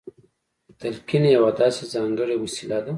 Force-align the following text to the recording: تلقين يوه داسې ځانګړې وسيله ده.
تلقين 0.79 1.23
يوه 1.35 1.51
داسې 1.59 1.83
ځانګړې 1.93 2.35
وسيله 2.43 2.79
ده. 2.85 2.89